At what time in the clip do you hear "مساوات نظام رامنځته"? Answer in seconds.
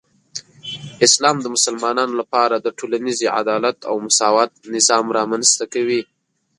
4.05-5.65